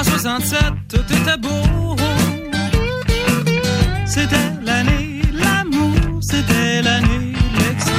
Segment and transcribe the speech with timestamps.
[0.00, 1.94] En 67, tout était beau.
[4.06, 4.34] C'était
[4.64, 7.90] l'année, l'amour, c'était l'année, l'expo.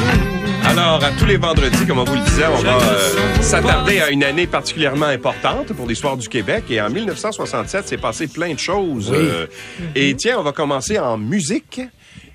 [0.65, 4.09] Alors, à tous les vendredis, comme on vous le disait, on va euh, s'attarder à
[4.09, 6.63] une année particulièrement importante pour l'histoire du Québec.
[6.71, 9.11] Et en 1967, c'est passé plein de choses.
[9.13, 9.45] Euh,
[9.93, 11.81] et tiens, on va commencer en musique.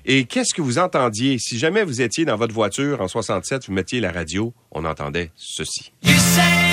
[0.05, 1.39] Et qu'est-ce que vous entendiez?
[1.39, 5.31] Si jamais vous étiez dans votre voiture en 67, vous mettiez la radio, on entendait
[5.35, 5.91] ceci.
[6.05, 6.66] You say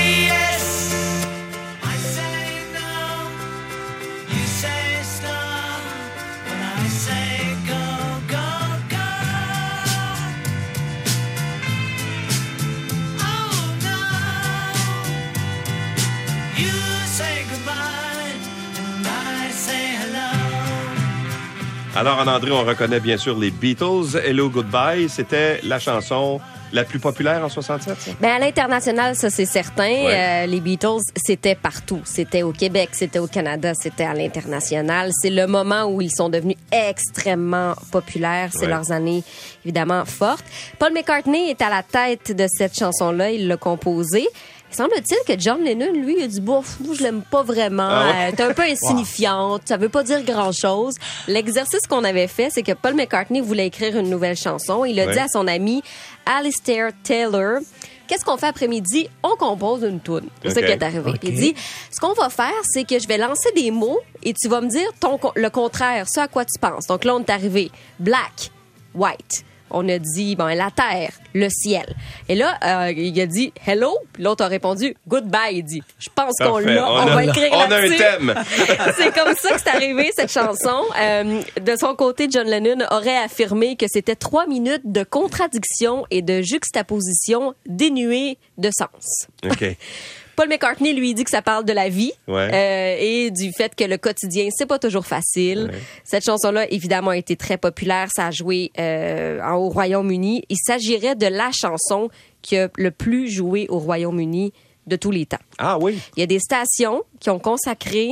[21.96, 24.16] Alors, en André, on reconnaît bien sûr les Beatles.
[24.24, 26.40] Hello, Goodbye, c'était la chanson
[26.72, 28.10] la plus populaire en 67, ça?
[28.20, 29.84] Ben à l'international, ça c'est certain.
[29.84, 30.42] Ouais.
[30.42, 32.00] Euh, les Beatles, c'était partout.
[32.04, 35.12] C'était au Québec, c'était au Canada, c'était à l'international.
[35.22, 38.50] C'est le moment où ils sont devenus extrêmement populaires.
[38.52, 38.66] C'est Ouais.
[38.66, 39.22] leurs années
[39.64, 40.44] évidemment fortes.
[40.80, 43.30] Paul McCartney est à la tête de cette chanson-là.
[43.30, 44.26] Il l'a composée.
[44.74, 47.86] Semble-t-il que John Lennon, lui, a dit bof, je l'aime pas vraiment.
[47.88, 48.32] Ah ouais?
[48.32, 49.62] Euh, T'es un peu insignifiante.
[49.66, 50.94] Ça veut pas dire grand-chose.
[51.28, 54.84] L'exercice qu'on avait fait, c'est que Paul McCartney voulait écrire une nouvelle chanson.
[54.84, 55.12] Il a Ouais.
[55.12, 55.82] dit à son ami
[56.26, 57.60] Alistair Taylor,
[58.08, 59.08] qu'est-ce qu'on fait après-midi?
[59.22, 60.28] On compose une tune.
[60.42, 60.66] C'est ça Ok.
[60.66, 61.10] qui est arrivé.
[61.10, 61.18] Ok.
[61.22, 61.54] Il dit,
[61.90, 64.68] ce qu'on va faire, c'est que je vais lancer des mots et tu vas me
[64.68, 66.86] dire ton, le contraire, ce à quoi tu penses.
[66.86, 67.70] Donc là, on est arrivé.
[68.00, 68.50] Black,
[68.94, 69.44] white.
[69.74, 71.84] On a dit, bon, la terre, le ciel.
[72.28, 75.52] Et là, euh, il a dit hello, puis l'autre a répondu goodbye.
[75.52, 78.34] Il dit, je pense qu'on l'a, on, a, va écrire on a un thème.
[78.96, 80.82] C'est comme ça que c'est arrivé, cette chanson.
[80.98, 86.22] Euh, de son côté, John Lennon aurait affirmé que c'était trois minutes de contradiction et
[86.22, 89.26] de juxtaposition dénuée de sens.
[89.44, 89.64] OK.
[90.36, 92.50] Paul McCartney lui dit que ça parle de la vie Ouais.
[92.52, 95.70] euh, et du fait que le quotidien c'est pas toujours facile.
[96.04, 100.44] Cette chanson-là évidemment a été très populaire, ça a joué euh, en- au Royaume-Uni.
[100.48, 102.08] Il s'agirait de la chanson
[102.42, 104.52] qui a le plus joué au Royaume-Uni
[104.86, 105.38] de tous les temps.
[105.58, 105.98] Ah oui?
[106.16, 108.10] Il y a des stations qui ont consacré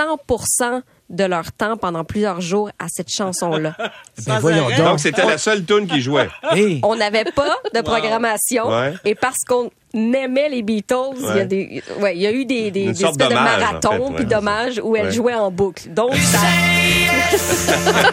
[0.00, 3.76] 100% de leur temps pendant plusieurs jours à cette chanson-là.
[4.26, 5.00] Ben voyons Donc, donc.
[5.00, 6.28] c'était la seule tune qui jouait.
[6.50, 8.94] Hey, On n'avait pas de programmation Ouais.
[9.04, 12.44] et parce qu'on aimait les Beatles, il y a des, ouais, il y a eu
[12.44, 14.14] des, des, des espèces de d'hommage, en marathons fait, ouais.
[14.16, 15.12] puis d'hommages où elle Ouais.
[15.12, 15.88] jouait en boucle.
[15.90, 16.38] Donc, ça...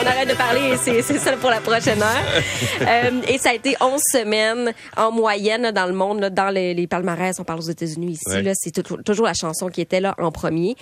[0.00, 2.42] on arrête de parler, c'est c'est ça pour la prochaine heure.
[2.82, 6.74] Euh, et ça a été 11 semaines en moyenne dans le monde, là, dans les,
[6.74, 8.42] les palmarès, on parle aux États-Unis ici, Ouais.
[8.42, 10.76] là, c'est tou- toujours la chanson qui était là en premier.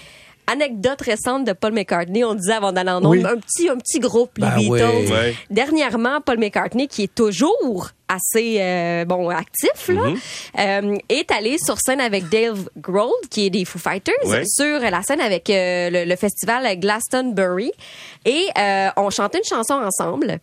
[0.51, 3.23] Anecdote récente de Paul McCartney, on disait avant d'aller en Oui.
[3.25, 4.91] un petit, un petit groupe, les Ben Beatles.
[5.05, 5.13] oui.
[5.13, 5.35] Ouais.
[5.51, 10.93] Dernièrement, Paul McCartney, qui est toujours assez euh, bon actif, là, Mm-hmm.
[10.95, 14.45] euh, est allé sur scène avec Dave Grohl, qui est des Foo Fighters, Ouais.
[14.47, 17.71] sur la scène avec euh, le, le festival Glastonbury.
[18.25, 20.39] Et euh, on chantait une chanson ensemble.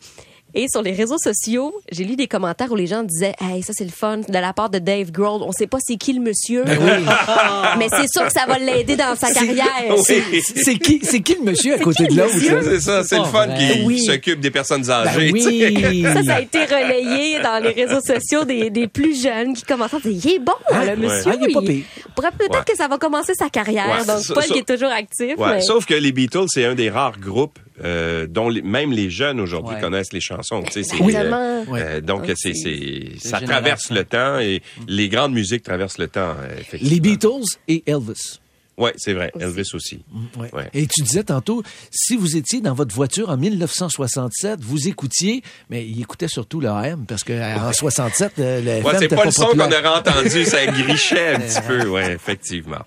[0.57, 3.73] Et sur les réseaux sociaux, j'ai lu des commentaires où les gens disaient Hey, ça
[3.75, 5.41] c'est le fun de la part de Dave Grohl.
[5.43, 6.63] On sait pas c'est qui le monsieur,
[7.77, 9.66] mais c'est sûr que ça va l'aider dans sa carrière.
[9.89, 10.41] Oui.
[10.41, 12.33] c'est qui, c'est qui le monsieur à côté de l'autre?
[12.63, 13.83] C'est ça, c'est le pas fun vrai.
[13.85, 16.03] qui, s'occupe des personnes Ben âgées.
[16.13, 19.93] Ça, ça a été relayé dans les réseaux sociaux des, des plus jeunes qui commencent
[19.93, 21.31] à dire Il est bon, le monsieur.
[21.33, 21.83] Ah, il est pas pire.
[22.16, 22.63] pourrait peut-être Ouais.
[22.66, 23.87] que ça va commencer sa carrière.
[23.99, 25.37] Ouais, Donc, Paul qui est toujours actif.
[25.37, 28.91] Ouais, mais- Sauf que les Beatles, c'est un des rares groupes euh, dont les- même
[28.91, 29.81] les jeunes aujourd'hui Ouais.
[29.81, 30.63] connaissent les chansons.
[30.63, 31.35] Tu sais, c'est, Exactement.
[31.37, 31.81] euh, Ouais.
[31.81, 35.97] euh, donc, Ouais, c'est, c'est- c'est, ça traverse le temps et les grandes musiques traversent
[35.97, 36.89] le temps, euh, effectivement.
[36.93, 38.39] Les Beatles et Elvis.
[38.77, 39.31] Oui, c'est vrai.
[39.39, 40.03] Elvis aussi.
[40.37, 40.53] Ouais.
[40.53, 40.69] Ouais.
[40.73, 45.85] Et tu disais tantôt, si vous étiez dans votre voiture en 1967, vous écoutiez, mais
[45.85, 49.31] il écoutait surtout le AM parce qu'en 67, le, le Ouais, c'est était pas le
[49.31, 52.85] son qu'on aurait entendu, ça grichait un petit peu, ouais, effectivement.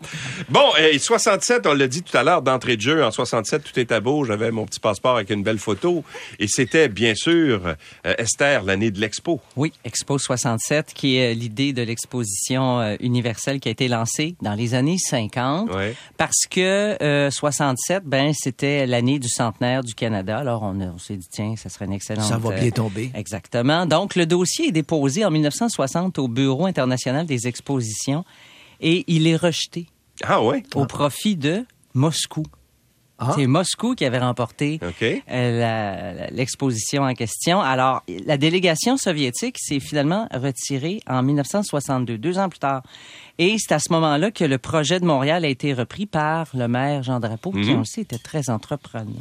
[0.49, 3.81] Bon, et 67, on l'a dit tout à l'heure, d'entrée de jeu, en 67, tout
[3.81, 6.05] était beau, j'avais mon petit passeport avec une belle photo,
[6.38, 7.62] et c'était, bien sûr,
[8.06, 9.41] euh, Esther, l'année de l'expo.
[9.56, 14.37] Oui, Expo 67, qui est euh, l'idée de l'exposition euh, universelle qui a été lancée
[14.43, 15.70] dans les années 50.
[15.78, 15.94] Ouais.
[16.16, 20.38] Parce que euh, 67, ben c'était l'année du centenaire du Canada.
[20.38, 22.25] Alors on, s'est dit tiens, ça serait une excellente.
[22.25, 23.11] Ça va euh, bien tomber.
[23.14, 23.87] Exactement.
[23.87, 28.25] Donc le dossier est déposé en 1960 au Bureau international des expositions
[28.81, 29.87] et il est rejeté
[30.23, 30.62] Ah ouais?
[30.75, 31.64] au profit de
[31.94, 32.44] Moscou.
[33.20, 33.32] Ah.
[33.35, 37.61] C'est Moscou qui avait remporté euh, l'exposition en question.
[37.61, 42.82] Alors, la délégation soviétique s'est finalement retirée en 1962, deux ans plus tard.
[43.38, 46.69] Et c'est à ce moment-là que le projet de Montréal a été repris par le
[46.69, 49.15] maire Jean Drapeau, qui on le sait était très entrepreneur.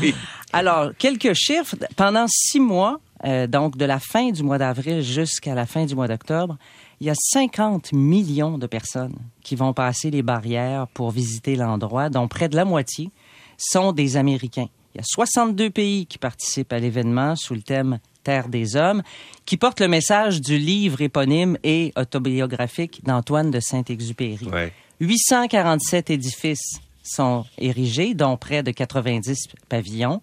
[0.00, 0.14] Oui.
[0.52, 1.76] Alors, quelques chiffres.
[1.96, 5.94] Pendant six mois, euh, donc de la fin du mois d'avril jusqu'à la fin du
[5.94, 6.58] mois d'octobre,
[7.00, 12.10] il y a 50 millions de personnes qui vont passer les barrières pour visiter l'endroit,
[12.10, 13.10] dont près de la moitié
[13.58, 14.68] sont des Américains.
[14.94, 19.02] Il y a 62 pays qui participent à l'événement sous le thème Terre des Hommes,
[19.44, 24.48] qui porte le message du livre éponyme et autobiographique d'Antoine de Saint-Exupéry.
[24.48, 24.72] Ouais.
[25.00, 30.20] 847 édifices sont érigés, dont près de 90 pavillons.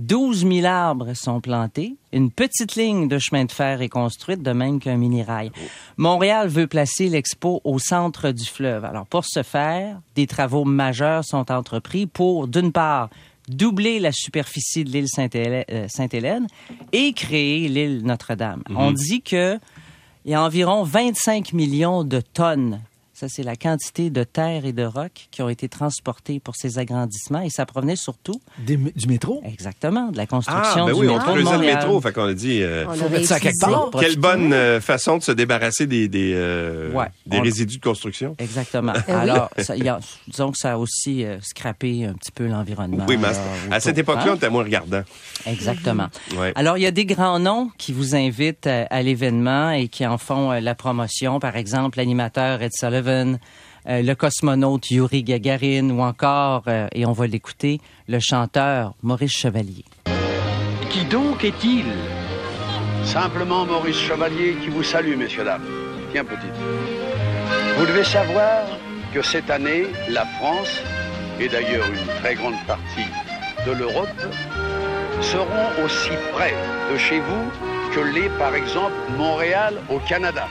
[0.00, 1.96] 12 000 arbres sont plantés.
[2.12, 5.52] Une petite ligne de chemin de fer est construite, de même qu'un mini-rail.
[5.96, 8.84] Montréal veut placer l'expo au centre du fleuve.
[8.84, 13.10] Alors, pour ce faire, des travaux majeurs sont entrepris pour, d'une part,
[13.48, 16.46] doubler la superficie de l'île Sainte-Hélène euh, Sainte-Hélène
[16.92, 18.62] et créer l'île Notre-Dame.
[18.74, 19.58] On dit que
[20.24, 22.80] il y a environ 25 millions de tonnes.
[23.20, 26.78] Ça, c'est la quantité de terre et de roc qui ont été transportés pour ces
[26.78, 29.42] agrandissements et ça provenait surtout, Des- du métro?
[29.44, 32.00] exactement, de la Ah, construction ben du oui, on métro creusait le métro.
[32.00, 33.90] Fait qu'on a dit, euh, On Faut a mettre ça quelque part.
[34.00, 37.08] quelle bonne euh, façon de se débarrasser des, des, euh, Ouais.
[37.26, 38.36] des On- résidus de construction.
[38.38, 38.94] Exactement.
[39.06, 39.12] oui?
[39.12, 42.46] Alors, ça, il y a- disons que ça a aussi euh, scrappé un petit peu
[42.46, 43.04] l'environnement.
[43.06, 44.30] Oui, mais à, à cette époque-là, Hein?
[44.32, 45.02] on était moins regardant.
[45.44, 46.06] Exactement.
[46.38, 46.52] Ouais.
[46.54, 50.06] Alors, il y a des grands noms qui vous invitent euh, à l'événement et qui
[50.06, 51.38] en font euh, la promotion.
[51.38, 57.12] Par exemple, l'animateur Ed Sullivan, euh, le cosmonaute Yuri Gagarin ou encore, euh, et on
[57.12, 59.84] va l'écouter, le chanteur Maurice Chevalier.
[60.90, 61.86] Qui donc est-il?
[63.04, 65.64] Simplement Maurice Chevalier qui vous salue, messieurs, dames.
[66.12, 66.54] Tiens, petite.
[67.78, 68.66] Vous devez savoir
[69.14, 70.82] que cette année, la France,
[71.40, 73.08] et d'ailleurs une très grande partie
[73.66, 74.08] de l'Europe,
[75.22, 76.54] seront aussi près
[76.92, 77.50] de chez vous
[77.94, 80.46] que l'est, par exemple, Montréal au Canada.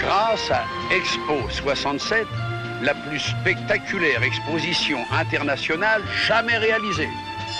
[0.00, 0.64] Grâce à
[0.94, 2.26] Expo 67,
[2.82, 7.08] la plus spectaculaire exposition internationale jamais réalisée.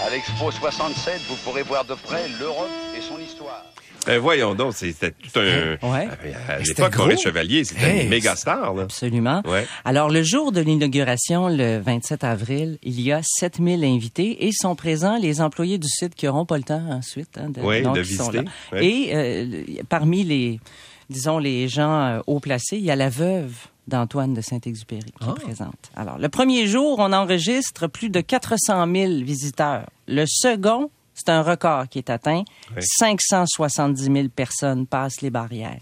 [0.06, 3.64] À l'Expo 67, vous pourrez voir de près l'Europe et son histoire.
[4.06, 5.72] Ben, voyons donc, c'était tout un...
[5.82, 6.08] Ouais.
[6.48, 6.96] À c'était l'époque.
[6.98, 8.72] Maurice Chevalier, c'était Hey, une méga star.
[8.72, 8.84] Là.
[8.84, 9.42] Absolument.
[9.44, 9.66] Ouais.
[9.84, 14.76] Alors, le jour de l'inauguration, le 27 avril, il y a 7000 invités et sont
[14.76, 17.96] présents les employés du site qui n'auront pas le temps ensuite hein, de, Oui, donc,
[17.96, 18.44] de qui sont visiter.
[18.44, 18.78] là.
[18.78, 18.86] Ouais.
[18.86, 20.60] Et euh, parmi les,
[21.10, 23.54] disons, les gens euh, haut placés, il y a la veuve
[23.86, 25.34] d'Antoine de Saint-Exupéry qui Ah.
[25.36, 25.90] est présente.
[25.96, 29.86] Alors, le premier jour, on enregistre plus de 400 000 visiteurs.
[30.06, 32.44] Le second, c'est un record qui est atteint.
[32.76, 32.82] Oui.
[32.82, 35.80] 570 000 personnes passent les barrières.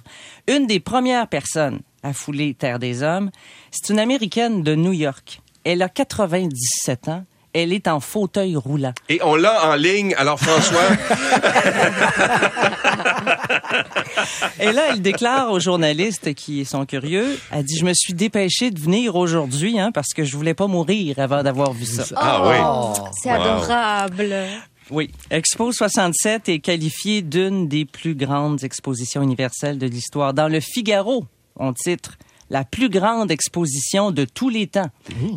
[0.48, 3.30] Une des premières personnes à fouler Terre des Hommes,
[3.72, 5.40] c'est une Américaine de New York.
[5.64, 7.24] Elle a 97 ans.
[7.58, 8.92] Elle est en fauteuil roulant.
[9.08, 10.14] Et on l'a en ligne.
[10.18, 10.82] Alors, François,
[14.60, 18.70] Et là, elle déclare aux journalistes qui sont curieux, elle dit, je me suis dépêchée
[18.70, 22.04] de venir aujourd'hui hein, parce que je voulais pas mourir avant d'avoir vu ça.
[22.16, 22.56] Ah oui.
[22.62, 22.92] Oh,
[23.22, 23.40] C'est Wow.
[23.40, 24.34] adorable.
[24.90, 25.10] Oui.
[25.30, 30.32] Expo 67 est qualifiée d'une des plus grandes expositions universelles de l'histoire.
[30.34, 31.24] Dans le Figaro,
[31.56, 32.16] on titre
[32.50, 34.90] la plus grande exposition de tous les temps.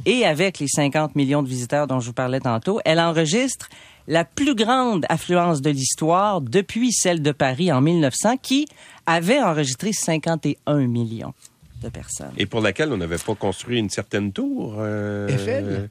[0.05, 3.69] Et avec les 50 millions de visiteurs dont je vous parlais tantôt, elle enregistre
[4.07, 8.67] la plus grande affluence de l'histoire depuis celle de Paris en 1900 qui
[9.05, 11.33] avait enregistré 51 millions
[11.81, 12.31] de personnes.
[12.37, 14.75] et pour laquelle on n'avait pas construit une certaine tour.
[14.79, 15.89] euh, Eiffel?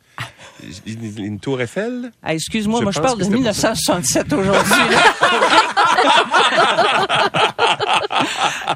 [0.87, 2.11] Une, une tour Eiffel?
[2.23, 3.73] Ah, Excuse-moi, Je moi je parle de c'était pour ça.
[3.73, 4.75] 1967 aujourd'hui.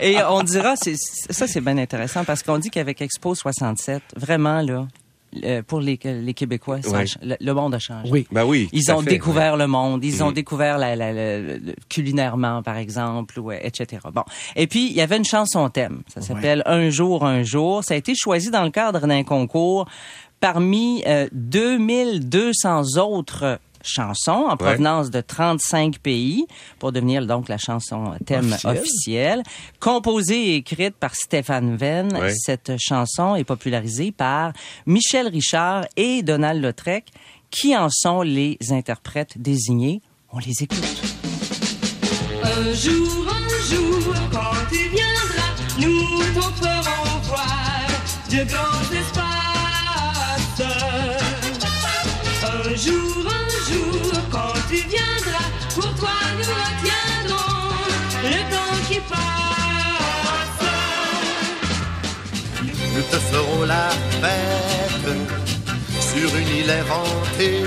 [0.00, 4.87] Et on dira, ça c'est bien intéressant parce qu'on dit qu'avec Expo 67, vraiment là,
[5.44, 7.05] euh, pour les, les Québécois, Oui.
[7.22, 8.10] le, le monde a changé.
[8.10, 8.27] Oui.
[8.31, 8.69] Ben oui.
[8.72, 10.34] Ils ont fait, découvert le monde, ils ont Mm.
[10.34, 14.03] découvert la, la- la- le- culinairement, par exemple, ou, euh, etc.
[14.12, 14.24] Bon.
[14.56, 16.03] Et puis, il y avait une chanson thème.
[16.12, 17.82] Ça s'appelle Un jour, un jour.
[17.84, 19.86] Ça a été choisi dans le cadre d'un concours
[20.41, 26.46] parmi euh, 2200 autres chansons en provenance de 35 pays
[26.79, 28.79] pour devenir donc la chanson thème Officielle.
[28.79, 29.43] officielle.
[29.81, 32.32] Composée et écrite par Stéphane Venn, Ouais.
[32.34, 34.53] cette chanson est popularisée par
[34.86, 37.06] Michel Richard et Donald Lautrec,
[37.51, 40.01] qui en sont les interprètes désignés.
[40.32, 41.03] On les écoute.
[42.44, 47.86] Un jour, un jour, quand tu viendras, nous t'en ferons voir
[48.31, 49.32] de grands espaces.
[52.44, 53.11] Un jour,
[62.94, 63.89] Nous te ferons la
[64.20, 65.17] fête
[66.01, 67.63] sur une île inventée,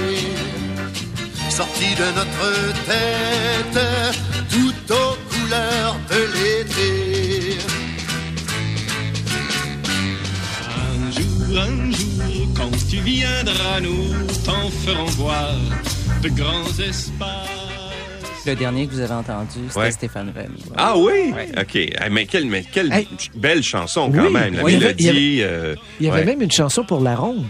[1.49, 2.51] sortie de notre
[2.85, 3.79] tête,
[4.51, 7.57] tout aux couleurs de l'été.
[10.87, 14.13] Un jour, un jour, quand tu viendras, nous
[14.45, 15.55] t'en ferons voir
[16.21, 17.54] de grands espaces.
[18.45, 19.91] Le dernier que vous avez entendu, c'était Ouais.
[19.91, 20.51] Stéphane Rennes.
[20.77, 21.33] Ah oui?
[21.33, 21.49] Ouais.
[21.59, 22.09] OK.
[22.11, 23.07] Mais quelle, mais quelle Hey.
[23.35, 24.31] belle chanson quand Oui.
[24.33, 24.55] même.
[24.55, 25.39] La Oui, il y avait- mélodie.
[25.41, 26.25] euh, Il y avait ouais.
[26.25, 27.45] même une chanson pour la ronde.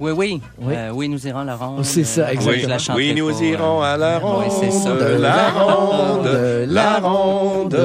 [0.00, 0.40] Oui, oui.
[0.58, 0.74] Oui.
[0.76, 1.84] Euh, oui, nous irons à la ronde.
[1.84, 2.78] C'est ça, Euh, exactement.
[2.78, 4.94] je la Oui, oui, nous irons euh, à la ronde, Oui, c'est ça.
[5.18, 6.26] la ronde,
[6.68, 7.78] la ronde.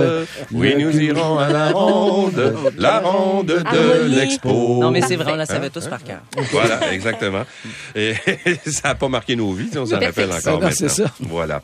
[0.51, 4.79] Oui, nous irons à la ronde, la ronde de l'expo.
[4.81, 5.45] Non, mais c'est vrai, on la Hein?
[5.45, 6.19] savait tous par cœur.
[6.51, 7.43] Voilà, exactement.
[7.95, 8.13] Et
[8.67, 11.05] ça n'a pas marqué nos vies, on s'en rappelle encore Non, c'est maintenant.
[11.07, 11.13] ça.
[11.21, 11.61] Voilà.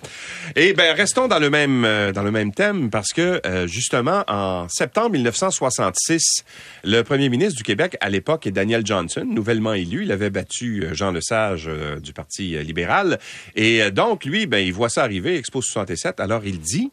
[0.56, 4.24] Et ben restons dans le même euh, dans le même thème parce que euh, justement
[4.28, 6.44] en septembre 1966,
[6.84, 10.30] le premier ministre du Québec à l'époque est Daniel Johnson, nouvellement élu, il avait
[10.64, 13.20] euh, Jean Lesage euh, du Parti euh, libéral.
[13.56, 16.90] Et donc lui ben il voit ça arriver Expo 67, alors il dit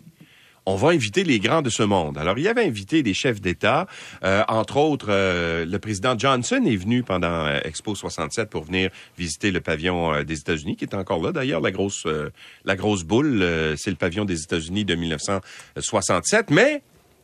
[0.69, 2.19] on va inviter les grands de ce monde.
[2.19, 3.87] Alors, il avait invité des chefs d'État,
[4.49, 10.25] entre autres, le président Johnson est venu pendant Expo 67 pour venir visiter le pavillon
[10.25, 12.05] des États-Unis, qui est encore là d'ailleurs, la grosse,
[12.65, 16.83] la grosse boule, c'est le pavillon des États-Unis de 1967, mais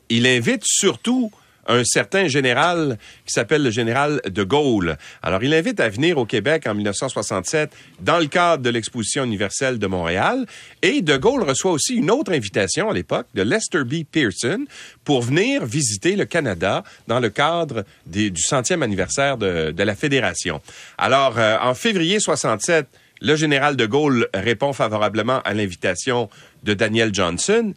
[0.09, 1.33] il invite surtout
[1.67, 4.97] un certain général qui s'appelle le général de Gaulle.
[5.23, 9.79] Alors, il invite à venir au Québec en 1967 dans le cadre de l'exposition universelle
[9.79, 10.47] de Montréal.
[10.83, 14.05] Et de Gaulle reçoit aussi une autre invitation à l'époque de Lester B.
[14.11, 14.65] Pearson
[15.05, 20.61] pour venir visiter le Canada dans le cadre du centième anniversaire de, de la Fédération.
[20.99, 22.87] Alors, euh, en février 67,
[23.21, 26.29] le général de Gaulle répond favorablement à l'invitation
[26.65, 27.73] de Daniel Johnson.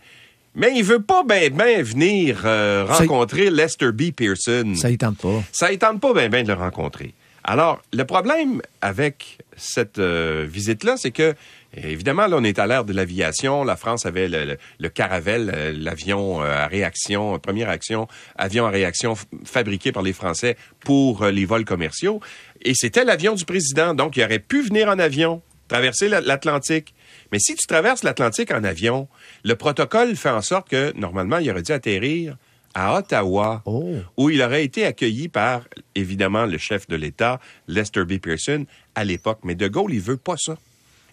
[0.56, 4.12] Mais il veut pas ben ben venir euh, rencontrer Lester B.
[4.16, 4.74] Pearson.
[4.76, 5.44] Ça y tente pas.
[5.52, 7.14] Ça ne tente pas ben ben de le rencontrer.
[7.44, 11.36] Alors, le problème avec cette euh, visite-là, c'est que,
[11.78, 13.64] évidemment, là, on est à l'ère de l'aviation.
[13.64, 18.72] La France avait le, le- le Caravelle, euh, l'avion à réaction, première action, avion à
[18.72, 22.20] réaction fabriqué par les Français pour les vols commerciaux.
[22.64, 23.94] Et c'était l'avion du président.
[23.94, 26.96] Donc, il aurait pu venir en avion, traverser la- l'Atlantique.
[27.36, 29.10] Mais si tu traverses l'Atlantique en avion,
[29.44, 32.38] le protocole fait en sorte que, normalement, il aurait dû atterrir
[32.74, 33.98] à Ottawa, Oh.
[34.16, 35.64] où il aurait été accueilli par,
[35.96, 38.20] évidemment, le chef de l'État, Lester B.
[38.20, 38.66] Pearson,
[38.96, 39.40] à l'époque.
[39.44, 40.56] Mais De Gaulle, il veut pas ça.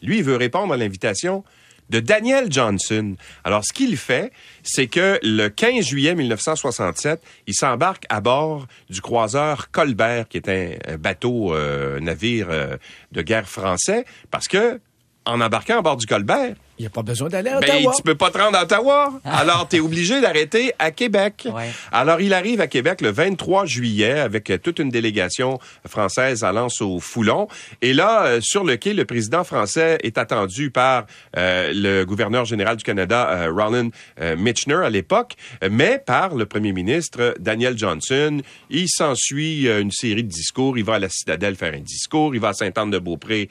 [0.01, 1.43] Lui, il veut répondre à l'invitation
[1.91, 3.17] de Daniel Johnson.
[3.43, 4.31] Alors, ce qu'il fait,
[4.63, 10.49] c'est que le 15 juillet 1967, il s'embarque à bord du croiseur Colbert, qui est
[10.49, 12.77] un, bateau, euh, navire euh,
[13.11, 14.81] de guerre français, parce que,
[15.25, 17.93] en embarquant à bord du Colbert, Il n'y a pas besoin d'aller à ben, Ottawa.
[17.95, 19.13] tu peux pas te rendre à Ottawa.
[19.25, 21.47] Alors, tu es obligé d'arrêter à Québec.
[21.53, 21.71] Ouais.
[21.93, 26.69] Alors, il arrive à Québec le 23 juillet avec euh, toute une délégation française allant
[26.81, 27.49] au Foulon.
[27.83, 32.45] Et là, euh, sur le quai, le président français est attendu par euh, le gouverneur
[32.45, 33.91] général du Canada, euh, Roland
[34.37, 35.35] Mitchner à l'époque,
[35.71, 38.41] mais par le premier ministre Daniel Johnson.
[38.71, 40.79] Il s'ensuit une série de discours.
[40.79, 42.35] Il va à la Citadelle faire un discours.
[42.35, 43.49] Il va à Sainte-Anne-de-Beaupré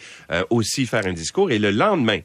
[0.50, 1.52] aussi faire un discours.
[1.52, 2.20] Et le lendemain,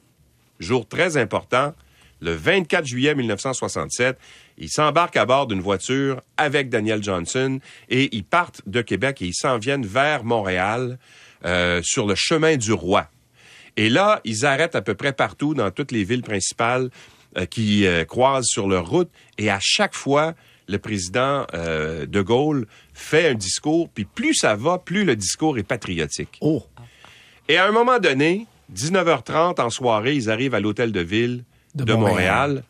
[0.60, 1.74] jour très important,
[2.20, 4.18] le 24 juillet 1967,
[4.58, 9.26] ils s'embarquent à bord d'une voiture avec Daniel Johnson et ils partent de Québec et
[9.26, 10.98] ils s'en viennent vers Montréal
[11.44, 13.08] euh, sur le chemin du roi.
[13.76, 16.88] Et là, ils arrêtent à peu près partout dans toutes les villes principales
[17.36, 20.34] euh, qui euh, croisent sur leur route et à chaque fois,
[20.68, 25.62] le président de Gaulle fait un discours, puis plus ça va, plus le discours est
[25.62, 26.38] patriotique.
[26.40, 26.66] Oh.
[27.46, 31.44] Et à un moment donné, 19h30 en soirée, ils arrivent à l'hôtel de ville
[31.74, 32.64] de, De Montréal, Montréal.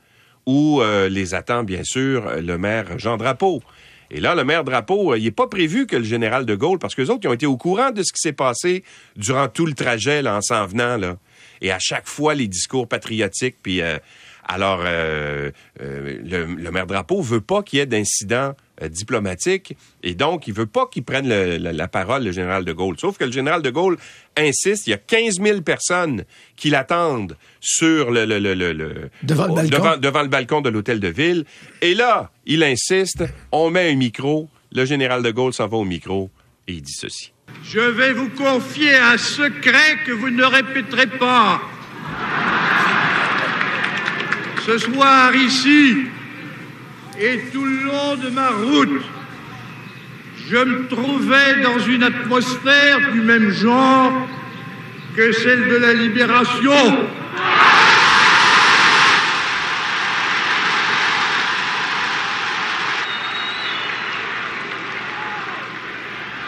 [0.47, 3.63] où euh, les attend bien sûr le maire Jean Drapeau.
[4.11, 6.79] Et là, le maire Drapeau, euh, il n'est pas prévu que le général de Gaulle,
[6.79, 8.85] parce que les autres, ils ont été au courant de ce qui s'est passé
[9.17, 10.97] durant tout le trajet là, en s'en venant.
[10.97, 11.17] Là.
[11.61, 13.99] Et à chaque fois, les discours patriotiques, puis euh,
[14.47, 15.51] alors euh,
[15.81, 20.47] euh, le, le maire Drapeau veut pas qu'il y ait d'incident euh, diplomatique et donc
[20.47, 22.97] il veut pas qu'il prenne le- la, la parole le général de Gaulle.
[22.99, 23.97] Sauf que le général de Gaulle
[24.37, 24.87] insiste.
[24.87, 26.25] Il y a 15 000 personnes
[26.57, 29.71] qui l'attendent sur le, le- le- le- le- Devant le au- balcon.
[29.79, 31.45] devant, devant le balcon de l'hôtel de ville.
[31.83, 33.25] Et là, il insiste.
[33.53, 34.49] On met un micro.
[34.73, 36.31] Le général de Gaulle s'en va au micro
[36.69, 37.33] et il dit ceci.
[37.65, 41.63] Je vais vous confier un secret que vous ne répéterez pas.
[44.67, 45.95] Ce soir ici
[47.19, 49.03] et tout le long de ma route,
[50.49, 54.29] je me trouvais dans une atmosphère du même genre
[55.17, 57.09] que celle de la libération.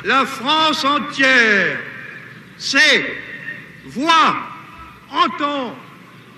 [0.05, 1.79] La France entière
[2.57, 3.21] sait,
[3.87, 4.37] voit,
[5.11, 5.77] entend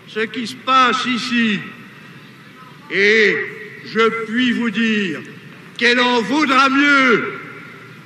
[0.09, 1.61] ce qui se passe ici.
[2.91, 5.21] Et je puis vous dire
[5.79, 7.35] qu'elle en vaudra mieux.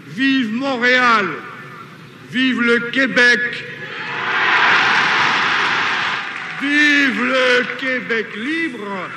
[0.08, 1.26] Vive Montréal,
[2.30, 3.40] vive le Québec,
[6.64, 9.10] Vive le Québec libre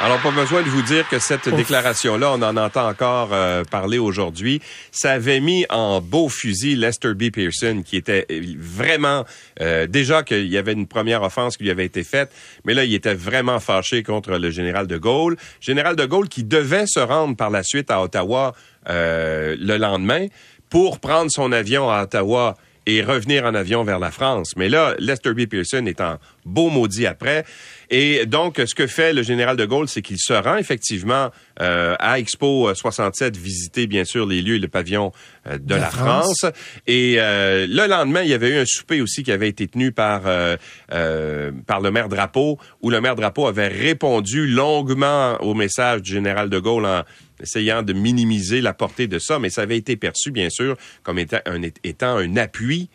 [0.00, 3.96] Alors, pas besoin de vous dire que cette déclaration-là, on en entend encore euh, parler
[3.96, 4.60] aujourd'hui.
[4.90, 7.30] Ça avait mis en beau fusil Lester B.
[7.30, 9.24] Pearson, qui était euh, vraiment...
[9.62, 12.32] euh, déjà qu'il y avait une première offense qui lui avait été faite,
[12.66, 15.36] mais là, il était vraiment fâché contre le général de Gaulle.
[15.60, 18.52] Général de Gaulle qui devait se rendre par la suite à Ottawa
[18.90, 20.26] euh, le lendemain
[20.68, 24.52] pour prendre son avion à Ottawa et revenir en avion vers la France.
[24.56, 25.46] Mais là, Lester B.
[25.46, 27.46] Pearson est en beau maudit après.
[27.90, 31.94] Et donc, ce que fait le général de Gaulle, c'est qu'il se rend effectivement euh,
[31.98, 35.12] à Expo 67, visiter bien sûr les lieux et le pavillon
[35.46, 36.38] euh, de la, La France.
[36.40, 36.52] France.
[36.86, 39.92] Et euh, le lendemain, il y avait eu un souper aussi qui avait été tenu
[39.92, 40.56] par euh,
[40.92, 46.12] euh, par le maire Drapeau, où le maire Drapeau avait répondu longuement au message du
[46.12, 47.02] général de Gaulle en
[47.40, 51.18] essayant de minimiser la portée de ça, mais ça avait été perçu bien sûr comme
[51.18, 52.88] étant un, étant un appui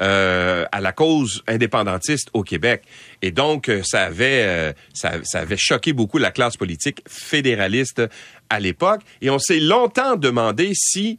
[0.00, 2.82] euh, à la cause indépendantiste au Québec.
[3.22, 8.02] Et donc, euh, ça avait, euh, ça, ça avait choqué beaucoup la classe politique fédéraliste
[8.50, 9.00] à l'époque.
[9.22, 11.18] Et on s'est longtemps demandé si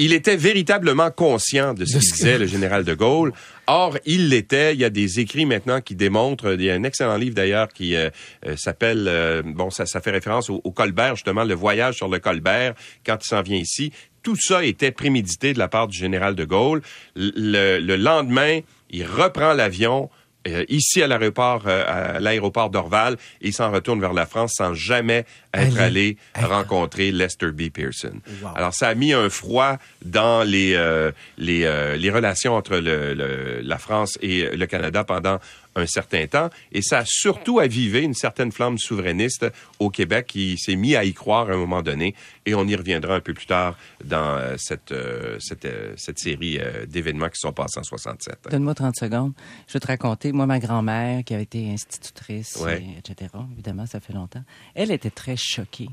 [0.00, 3.32] il était véritablement conscient de ce que- disait, le général de Gaulle.
[3.66, 4.72] Or, il l'était.
[4.72, 6.54] Il y a des écrits maintenant qui démontrent.
[6.54, 8.08] Il y a un excellent livre d'ailleurs qui euh,
[8.46, 12.08] euh, s'appelle, euh, bon, ça, ça fait référence au, au Colbert, justement, le voyage sur
[12.08, 12.74] le Colbert
[13.04, 13.92] quand il s'en vient ici.
[14.22, 16.82] Tout ça était prémédité de la part du général de Gaulle.
[17.16, 18.60] Le, le lendemain,
[18.90, 20.10] il reprend l'avion.
[20.46, 24.72] euh, ici à l'aéroport, euh, à l'aéroport d'Orval, et s'en retourne vers la France sans
[24.74, 27.70] jamais être allé rencontrer Lester B.
[27.70, 28.14] Pearson.
[28.54, 33.14] Alors, ça a mis un froid dans les, euh, les, euh, les relations entre le,
[33.14, 35.38] le- la France et le Canada pendant
[35.76, 36.50] un certain temps.
[36.72, 39.46] Et ça a surtout avivé une certaine flamme souverainiste
[39.78, 42.14] au Québec qui s'est mis à y croire à un moment donné.
[42.46, 46.18] Et on y reviendra un peu plus tard dans euh, cette, euh, cette, euh, cette
[46.18, 48.38] série euh, d'événements qui sont passés en 67.
[48.50, 49.32] Donne-moi 30 secondes.
[49.68, 52.82] Je vais te raconter, moi, ma grand-mère, qui avait été institutrice, Ouais.
[52.82, 54.42] et etc., évidemment, ça fait longtemps,
[54.74, 55.88] elle était très choquée.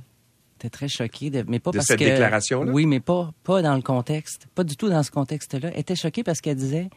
[0.57, 2.05] Était très choquée, de, mais pas De parce cette que...
[2.05, 2.71] déclaration-là?
[2.71, 4.47] Oui, mais pas, pas dans le contexte.
[4.55, 5.69] Pas du tout dans ce contexte-là.
[5.73, 6.89] Elle était choquée parce qu'elle disait,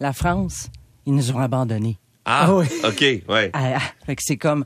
[0.00, 0.70] la France,
[1.06, 1.98] ils nous ont abandonnés.
[2.24, 2.66] Ah, Ah oui.
[2.84, 3.50] OK, ouais.
[3.52, 3.80] Ah, ah.
[4.04, 4.64] fait que c'est comme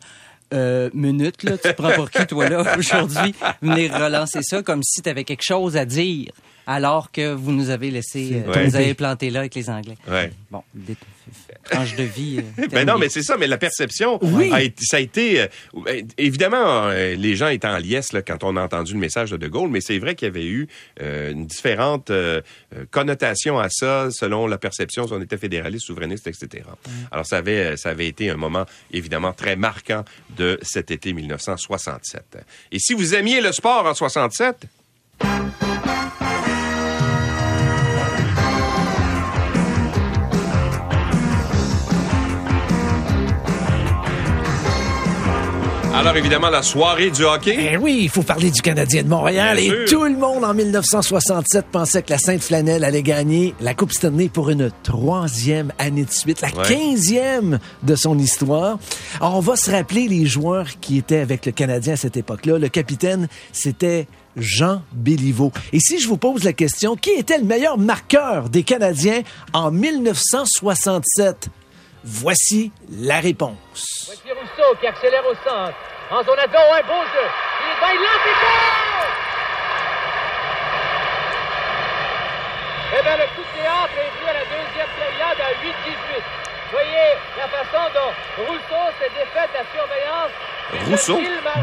[0.52, 4.82] euh, minute là, tu te prends pour qui toi là aujourd'hui venir relancer ça comme
[4.82, 6.30] si tu avais quelque chose à dire
[6.66, 8.66] alors que vous nous avez laissé euh, Ouais.
[8.66, 9.96] vous avez planté là avec les Anglais.
[10.08, 10.32] Ouais.
[10.50, 10.96] Bon, des
[11.70, 12.40] tranches de vie.
[12.58, 14.50] euh, Ben non, mais c'est ça, mais la perception Oui.
[14.52, 15.46] a été, ça a été euh,
[15.88, 19.30] euh, évidemment euh, les gens étaient en liesse là, quand on a entendu le message
[19.30, 20.68] de De Gaulle, mais c'est vrai qu'il y avait eu
[21.00, 22.10] euh, une différente
[22.90, 26.64] connotation à ça selon la perception si on était fédéraliste, souverainiste, etc.
[27.10, 30.04] Alors ça avait ça avait été un moment évidemment très marquant
[30.36, 32.38] de cet été 1967.
[32.72, 34.66] Et si vous aimiez le sport en 67,
[46.02, 47.70] alors évidemment la soirée du hockey.
[47.72, 49.56] Eh oui, il faut parler du Canadien de Montréal.
[49.56, 49.98] Bien et sûr.
[49.98, 54.50] tout le monde en 1967 pensait que la Sainte-Flanelle allait gagner la Coupe Stanley pour
[54.50, 56.66] une troisième année de suite, la Ouais.
[56.66, 58.78] quinzième de son histoire.
[59.20, 62.58] Alors, on va se rappeler les joueurs qui étaient avec le Canadien à cette époque-là.
[62.58, 65.52] Le capitaine, c'était Jean Béliveau.
[65.72, 69.70] Et si je vous pose la question, qui était le meilleur marqueur des Canadiens en
[69.70, 71.48] 1967?
[72.04, 73.54] Voici la réponse.
[74.06, 75.76] Voici Rousseau qui accélère au centre.
[76.12, 77.26] En zone à dos, un beau jeu.
[77.62, 79.08] Il est dans, il et!
[82.98, 86.41] Eh bien, le coup de théâtre est vu à la deuxième période à 8-18.
[86.72, 90.32] Voyez la façon dont Rousseau s'est défait de la surveillance.
[90.88, 91.18] Rousseau?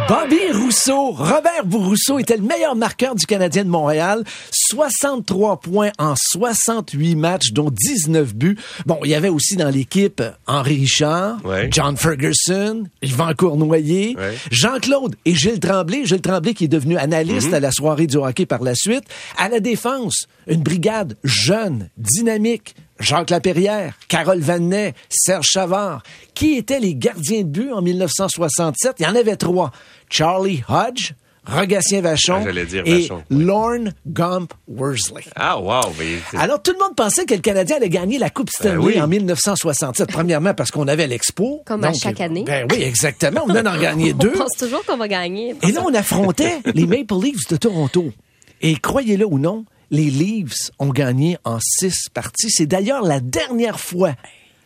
[0.07, 4.23] Bobby Rousseau, Robert Bourrousseau était le meilleur marqueur du Canadien de Montréal.
[4.51, 8.57] 63 points en 68 matchs, dont 19 buts.
[8.85, 11.69] Bon, il y avait aussi dans l'équipe Henri Richard, Ouais.
[11.71, 14.37] John Ferguson, Yvan Cournoyer, Ouais.
[14.51, 16.05] Jean-Claude et Gilles Tremblay.
[16.05, 19.05] Gilles Tremblay qui est devenu analyste à la soirée du hockey par la suite.
[19.37, 22.75] À la défense, une brigade jeune, dynamique.
[22.99, 26.03] Jacques Lapierrière, Carole Vanet, Serge Chavard.
[26.33, 28.95] Qui étaient les gardiens de but en 1967?
[28.99, 29.71] Il y en avait trois.
[30.09, 31.13] Charlie Hodge,
[31.45, 35.23] Rogatien Vachon Ah, j'allais dire et Vachon, Lorne Gump Worsley.
[35.35, 38.49] Ah wow, mais Alors, tout le monde pensait que le Canadien allait gagner la Coupe
[38.49, 39.01] Stanley Ben oui.
[39.01, 40.11] en 1967.
[40.11, 41.61] Premièrement, parce qu'on avait l'Expo.
[41.65, 42.43] Comme à chaque année.
[42.45, 43.41] Ben oui, exactement.
[43.47, 44.31] On d'en gagner On deux.
[44.33, 45.55] pense toujours qu'on va gagner.
[45.63, 48.11] Et là, on affrontait les Maple Leafs de Toronto.
[48.61, 52.49] Et croyez-le ou non, les Leafs ont gagné en six parties.
[52.49, 54.13] C'est d'ailleurs la dernière fois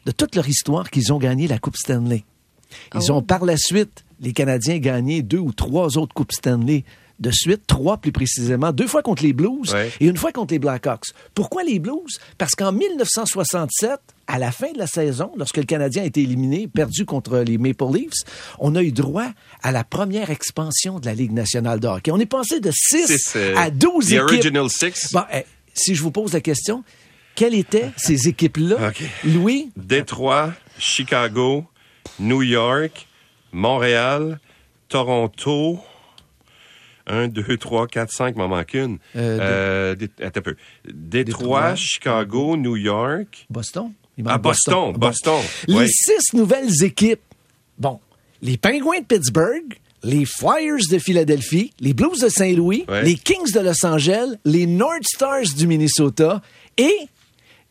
[0.05, 2.23] de toute leur histoire qu'ils ont gagné la Coupe Stanley.
[2.95, 3.15] Ils Oh.
[3.17, 6.83] ont par la suite, les Canadiens, gagné deux ou trois autres Coupes Stanley
[7.19, 9.91] de suite, trois plus précisément, deux fois contre les Blues Ouais.
[9.99, 11.06] et une fois contre les Blackhawks.
[11.36, 12.19] Pourquoi les Blues?
[12.38, 16.67] Parce qu'en 1967, à la fin de la saison, lorsque le Canadien a été éliminé,
[16.67, 18.13] perdu contre les Maple Leafs,
[18.60, 19.28] on a eu droit
[19.62, 22.12] à la première expansion de la Ligue nationale de hockey.
[22.12, 24.21] On est passé de 6 Six, euh, à 12 The équipes.
[24.23, 25.13] Original Six.
[25.13, 26.84] Bon, eh, si je vous pose la question,
[27.36, 28.91] quelles étaient ces équipes-là?
[29.23, 29.71] Louis?
[29.78, 31.65] Détroit, Chicago,
[32.19, 33.08] New York,
[33.52, 34.39] Montréal,
[34.89, 35.80] Toronto.
[37.08, 38.98] 1, 2, 3, 4, 5, m'en manque une.
[39.16, 40.56] Euh, Euh, dé- attends un peu.
[40.86, 43.46] Détroit, Détroit, Chicago, New York.
[43.50, 43.92] Boston?
[44.18, 45.00] Il Ah, Boston, Bon.
[45.08, 45.42] Boston.
[45.68, 45.88] Les Oui.
[45.89, 47.22] six nouvelles équipes.
[47.80, 48.00] Bon,
[48.42, 53.04] les Penguins de Pittsburgh, les Flyers de Philadelphie, les Blues de Saint-Louis, Ouais.
[53.04, 56.42] les Kings de Los Angeles, les North Stars du Minnesota
[56.78, 56.96] et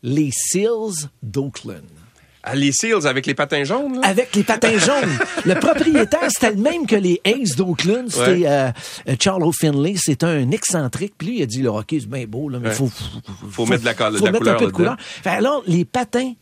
[0.03, 1.83] les Seals d'Oakland.
[2.53, 4.07] Les Seals avec les patins jaunes, là?
[4.07, 5.17] Avec les patins jaunes.
[5.45, 8.09] le propriétaire, c'était le même que les Aces d'Oakland.
[8.09, 8.43] C'était Ouais.
[8.47, 8.71] euh,
[9.07, 9.93] euh, Charles O'Finley.
[9.97, 11.13] C'est un excentrique.
[11.17, 12.75] Puis lui, il a dit, le hockey, c'est bien beau, là, mais Ouais.
[12.75, 12.89] faut,
[13.49, 14.95] Faut mettre de la colle- faut de la mettre couleur un peu de couleur.
[14.99, 16.33] Fait alors, les patins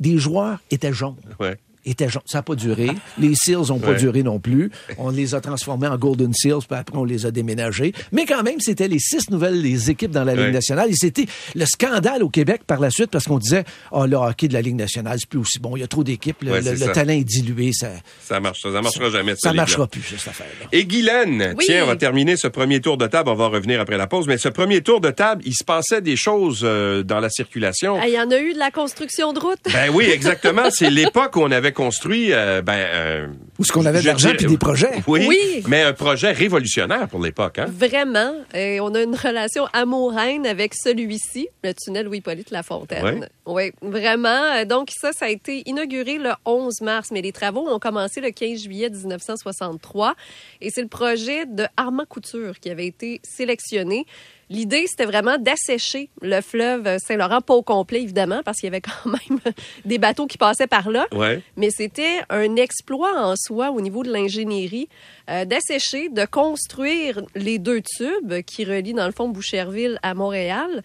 [0.00, 1.16] des joueurs étaient jaunes.
[1.40, 1.56] Ouais.
[1.90, 2.22] Étaient jaunes.
[2.26, 2.90] Ça n'a pas duré.
[3.18, 3.96] Les Seals n'ont pas Ouais.
[3.98, 4.70] duré non plus.
[4.98, 7.92] On les a transformés en Golden Seals, puis après, on les a déménagés.
[8.12, 10.50] Mais quand même, c'était les six nouvelles les équipes dans la Ligue Ouais.
[10.52, 10.90] nationale.
[10.90, 14.48] Et c'était le scandale au Québec par la suite, parce qu'on disait, oh, le hockey
[14.48, 15.76] de la Ligue nationale, c'est plus aussi bon.
[15.76, 16.42] Il y a trop d'équipes.
[16.42, 16.92] Le, Ouais, le- c'est le ça.
[16.92, 17.72] talent est dilué.
[17.72, 17.88] Ça,
[18.20, 19.32] Ça marche, ça marchera jamais.
[19.32, 20.66] ça cette marchera plus, cette affaire-là.
[20.72, 21.64] Et Guylaine, Oui.
[21.66, 23.28] tiens, on va terminer ce premier tour de table.
[23.30, 24.26] On va revenir après la pause.
[24.26, 27.96] Mais ce premier tour de table, il se passait des choses euh, dans la circulation.
[28.00, 29.58] Ah, Il y en a eu de la construction de route.
[29.72, 30.70] Ben oui, exactement.
[30.70, 34.46] C'est l'époque où on avait construit, euh, ben, Où est-ce qu'on avait de l'argent puis
[34.46, 35.02] des projets?
[35.06, 35.64] Oui, Oui.
[35.66, 37.58] mais un projet révolutionnaire pour l'époque.
[37.58, 37.66] Hein?
[37.68, 38.32] Vraiment.
[38.54, 43.28] Et on a une relation amoureuse avec celui-ci, le tunnel Louis-Polyte Lafontaine.
[43.46, 44.28] Oui, vraiment.
[44.28, 48.20] Euh, Donc, ça, ça a été inauguré le 11 mars, mais les travaux ont commencé
[48.20, 50.14] le 15 juillet 1963.
[50.60, 54.06] Et c'est le projet de Armand Couture qui avait été sélectionné.
[54.50, 58.80] L'idée, c'était vraiment d'assécher le fleuve Saint-Laurent, pas au complet, évidemment, parce qu'il y avait
[58.80, 59.40] quand même
[59.84, 61.06] des bateaux qui passaient par là.
[61.12, 61.42] Ouais.
[61.58, 64.88] Mais c'était un exploit en soi au niveau de l'ingénierie
[65.30, 70.82] euh, d'assécher, de construire les deux tubes qui relient dans le fond Boucherville à Montréal.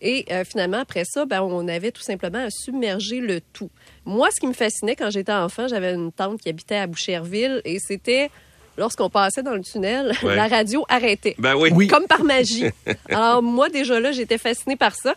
[0.00, 3.70] Et euh, finalement, après ça, ben, on avait tout simplement à submerger le tout.
[4.04, 7.62] Moi, ce qui me fascinait quand j'étais enfant, j'avais une tante qui habitait à Boucherville
[7.64, 8.28] et c'était
[8.76, 10.34] lorsqu'on passait dans le tunnel, Ouais.
[10.34, 11.36] la radio arrêtait.
[11.38, 11.86] Ben oui.
[11.86, 12.64] Comme par magie.
[13.10, 15.14] Alors, moi, déjà là, j'étais fascinée par ça.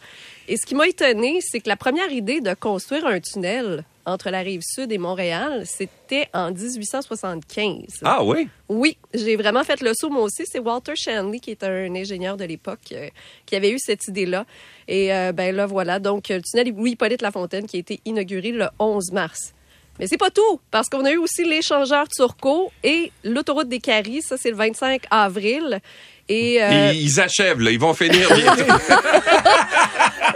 [0.48, 4.30] Et ce qui m'a étonnée, c'est que la première idée de construire un tunnel entre
[4.30, 8.02] la rive sud et Montréal, c'était en 1875.
[8.04, 8.48] Ah oui?
[8.70, 10.44] Oui, j'ai vraiment fait le saut, moi aussi.
[10.46, 13.10] C'est Walter Shanley, qui est un ingénieur de l'époque, euh,
[13.46, 14.46] qui avait eu cette idée-là.
[14.88, 16.00] Et euh, ben là, voilà.
[16.00, 19.55] Donc, le tunnel Louis-Hippolyte Lafontaine, qui a été inauguré le 11 mars.
[20.00, 24.22] Mais c'est pas tout, parce qu'on a eu aussi l'échangeur Turcot et l'autoroute des Caries.
[24.22, 25.80] Ça, c'est le 25 avril.
[26.28, 27.72] Et, euh, Ils, ils achèvent, là.
[27.72, 28.64] Ils vont finir bientôt.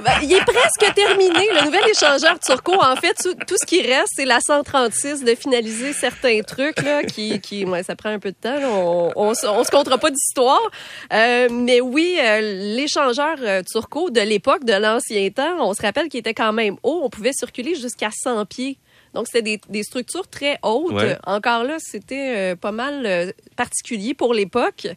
[0.04, 2.74] ben, il est presque terminé, le nouvel échangeur Turco.
[2.74, 7.04] En fait, tout, tout ce qui reste, c'est la 136 de finaliser certains trucs, là,
[7.04, 8.60] qui, qui ouais, ça prend un peu de temps.
[8.60, 8.70] là.
[8.70, 10.62] On, on se comptera pas d'histoire.
[11.12, 16.08] Euh, mais oui, euh, l'échangeur euh, Turco de l'époque, de l'ancien temps, on se rappelle
[16.08, 17.02] qu'il était quand même haut.
[17.04, 18.78] On pouvait circuler jusqu'à 100 pieds.
[19.14, 20.94] Donc, c'était des, des structures très hautes.
[20.94, 21.18] Ouais.
[21.26, 24.88] Encore là, c'était euh, pas mal euh, particulier pour l'époque.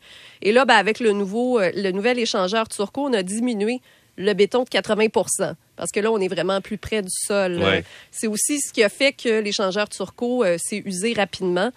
[0.43, 3.81] Et là, ben, avec le, nouveau, euh, le nouvel échangeur Turco, on a diminué
[4.19, 7.59] le béton de 80% parce que là, on est vraiment plus près du sol.
[7.59, 7.83] Ouais.
[8.11, 11.73] C'est aussi ce qui a fait que l'échangeur Turco s'est usé rapidement.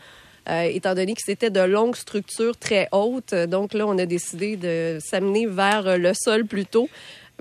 [0.48, 3.34] étant donné que c'était de longues structures très hautes.
[3.34, 6.90] Donc là, on a décidé de s'amener vers le sol plutôt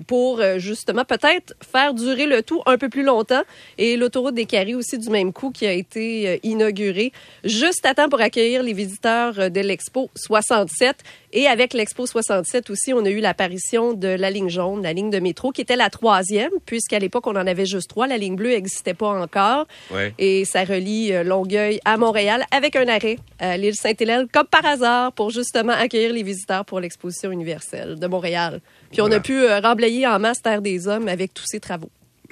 [0.07, 3.43] pour euh, justement peut-être faire durer le tout un peu plus longtemps.
[3.79, 7.13] Et l'autoroute des Caries aussi du même coup qui a été euh, inaugurée
[7.45, 10.97] juste à temps pour accueillir les visiteurs euh, de l'Expo 67.
[11.37, 15.11] Et avec l'Expo 67 aussi, on a eu l'apparition de la ligne jaune, la ligne
[15.11, 18.07] de métro, qui était la troisième, puisqu'à l'époque, on en avait juste trois.
[18.07, 19.67] La ligne bleue n'existait pas encore.
[19.91, 20.15] Ouais.
[20.19, 24.65] Et ça relie euh, Longueuil à Montréal avec un arrêt à l'île Sainte-Hélène, comme par
[24.65, 28.61] hasard, pour justement accueillir les visiteurs pour l'exposition universelle de Montréal.
[28.93, 29.17] Puis on Voilà.
[29.17, 31.91] a pu euh, remblayer en masse Terre des Hommes avec tous ces travaux.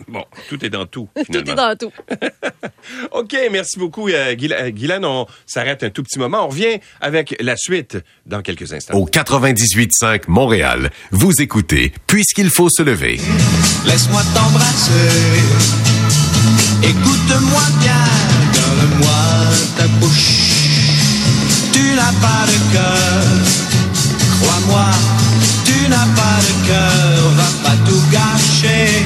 [0.09, 1.53] Bon, tout est dans tout, Tout finalement.
[1.53, 1.93] est dans tout.
[3.13, 5.05] OK, merci beaucoup, euh, euh, Guylaine.
[5.05, 6.45] On s'arrête un tout petit moment.
[6.47, 8.95] On revient avec la suite dans quelques instants.
[8.95, 13.21] Au 98.5 Montréal, vous écoutez Puisqu'il faut se lever.
[13.87, 14.93] Laisse-moi t'embrasser.
[16.83, 18.05] Écoute-moi bien,
[18.55, 19.15] donne-moi
[19.77, 20.41] ta bouche.
[21.73, 23.23] Tu n'as pas de cœur,
[24.41, 24.91] crois-moi.
[25.93, 29.05] Tu n'as pas de cœur, va pas tout gâcher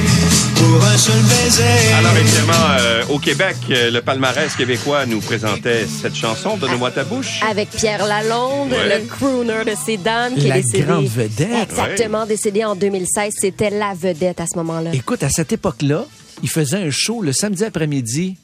[0.55, 1.51] pour un seul baiser.
[1.51, 1.93] say.
[1.99, 7.03] Alors évidemment, euh, au Québec, euh, le palmarès québécois nous présentait cette chanson, Donne-moi ta
[7.03, 7.41] bouche.
[7.49, 8.99] Avec Pierre Lalonde, Ouais.
[8.99, 10.83] le crooner de ces dames qui La est décédé.
[10.85, 11.69] grande vedette.
[11.69, 13.33] Exactement, décédé en 2016.
[13.37, 14.91] C'était la vedette à ce moment-là.
[14.93, 16.05] Écoute, à cette époque-là,
[16.41, 18.37] il faisait un show le samedi après-midi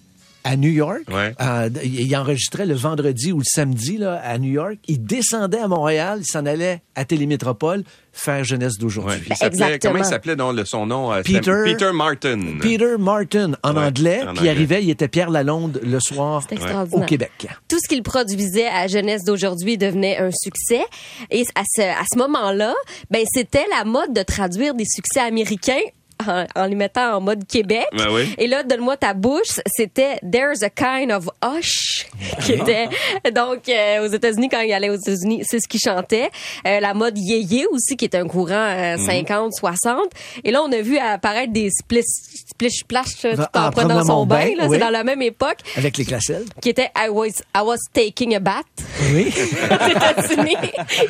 [0.43, 1.01] à New York.
[1.11, 1.33] Ouais.
[1.41, 4.75] Euh, il enregistrait le vendredi ou le samedi là, à New York.
[4.87, 9.19] Il descendait à Montréal, il s'en allait à Télémétropole faire Jeunesse d'aujourd'hui.
[9.29, 9.93] S'appelait- exactement.
[9.93, 10.07] Comment il
[10.51, 11.11] le- son nom?
[11.11, 12.39] euh, Peter- Peter Martin.
[12.61, 14.41] Peter Martin en Ouais, anglais, en puis anglais.
[14.43, 16.43] il arrivait, il était Pierre Lalonde le soir
[16.91, 17.01] au.
[17.01, 17.47] Québec.
[17.67, 20.83] Tout ce qu'il produisait à Jeunesse d'aujourd'hui devenait un succès.
[21.31, 22.75] Et à ce, à ce moment-là,
[23.09, 25.81] ben, c'était la mode de traduire des succès américains
[26.27, 27.85] en, en les mettant en mode Québec.
[27.93, 28.33] Ben oui.
[28.37, 32.07] Et là, donne-moi ta bouche, c'était There's a kind of hush,
[32.45, 32.87] qui était
[33.33, 36.29] donc euh, aux États-Unis quand il allait aux États-Unis, c'est ce qu'il chantait.
[36.67, 39.05] Euh, la mode yéyé aussi, qui est un courant euh, Mhm.
[39.05, 39.97] 50, 60.
[40.43, 42.03] Et là, on a vu apparaître des splish,
[42.69, 44.37] splish splash euh, tout En en prenant prenant son bain.
[44.45, 44.77] bain, là, oui.
[44.77, 46.45] C'est dans la même époque Avec les classelles.
[46.61, 48.65] qui était I was I was taking a bath
[49.11, 49.25] Oui.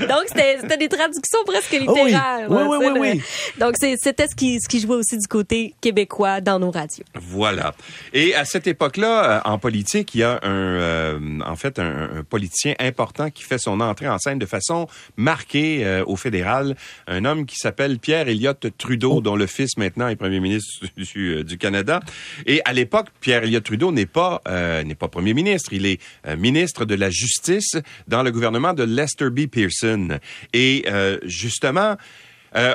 [0.07, 2.03] Donc c'était des traductions presque Oh oui.
[2.03, 2.47] littéraires.
[2.49, 3.21] Oui, là, oui, oui, le- oui.
[3.59, 7.03] Donc c'était ce qui ce qui jouait aussi du côté québécois dans nos radios.
[7.15, 7.73] Voilà.
[8.13, 12.09] Et à cette époque-là, euh, en politique, il y a un, euh, en fait, un,
[12.19, 14.87] un politicien important qui fait son entrée en scène de façon
[15.17, 16.75] marquée euh, au fédéral.
[17.07, 21.42] Un homme qui s'appelle Pierre Elliott Trudeau, dont le fils maintenant est premier ministre du,
[21.43, 21.99] du Canada.
[22.45, 25.73] Et à l'époque, Pierre Elliott Trudeau n'est pas euh, n'est pas premier ministre.
[25.73, 27.77] Il est euh, ministre de la Justice
[28.07, 29.47] dans le gouvernement de Lester B.
[29.47, 30.19] Pearson.
[30.53, 31.97] Et euh, justement.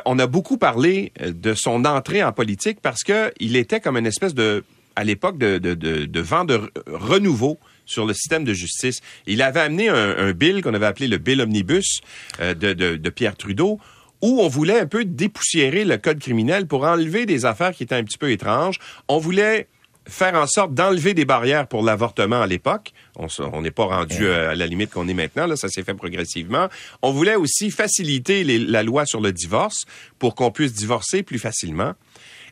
[0.07, 4.07] On a beaucoup parlé de son entrée en politique parce que il était comme une
[4.07, 4.65] espèce de,
[4.97, 8.99] à l'époque, de, de, vent de re- renouveau sur le système de justice.
[9.29, 12.01] Il avait amené un, bill qu'on avait appelé le bill omnibus
[12.41, 13.79] de, de Pierre Trudeau
[14.23, 17.95] où on voulait un peu dépoussiérer le code criminel pour enlever des affaires qui étaient
[17.95, 18.79] un petit peu étranges.
[19.09, 19.69] On voulait
[20.09, 22.93] faire en sorte d'enlever des barrières pour l'avortement à l'époque.
[23.17, 26.69] On n'est pas rendu à la limite qu'on est maintenant, là, ça s'est fait progressivement.
[27.03, 29.85] On voulait aussi faciliter les- la loi sur le divorce
[30.19, 31.93] pour qu'on puisse divorcer plus facilement.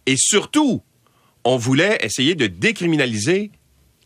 [0.05, 0.83] Et surtout,
[1.45, 3.51] on voulait essayer de décriminaliser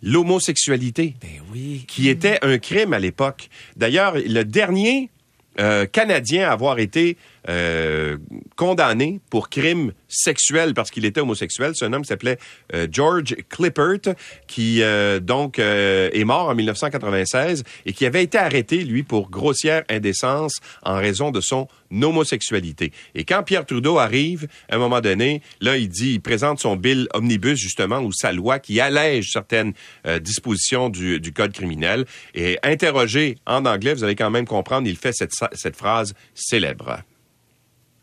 [0.02, 1.14] l'homosexualité,
[1.52, 1.84] oui.
[1.88, 3.48] qui était un crime à l'époque.
[3.76, 5.10] D'ailleurs, le dernier
[5.58, 7.16] euh, Canadien à avoir été
[7.48, 8.18] euh,
[8.56, 12.38] condamné pour crime sexuel parce qu'il était homosexuel, c'est un homme s'appelait
[12.74, 14.14] euh, George Clippert,
[14.46, 19.84] qui euh, donc est mort en 1996 et qui avait été arrêté, lui, pour grossière
[19.88, 22.92] indécence en raison de son homosexualité.
[23.14, 26.76] Et quand Pierre Trudeau arrive, à un moment donné, là, il dit, il présente son
[26.76, 29.72] bill omnibus, justement, ou sa loi qui allège certaines
[30.20, 32.04] dispositions du, du code criminel.
[32.34, 37.02] Et interrogé en anglais, vous allez quand même comprendre, il fait cette, cette phrase célèbre.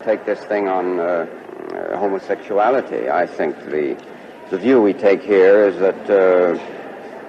[0.04, 3.10] Take this thing on uh, uh, homosexuality.
[3.10, 3.98] I think the
[4.50, 6.58] the view we take here is that uh,